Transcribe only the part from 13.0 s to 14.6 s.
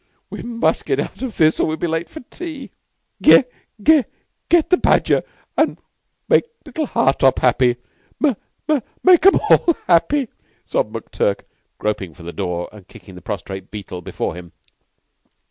the prostrate Beetle before him.